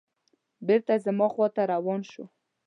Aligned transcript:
بېرته 0.67 0.93
زما 1.05 1.27
خواته 1.33 1.61
روان 1.73 2.01
شو. 2.11 2.25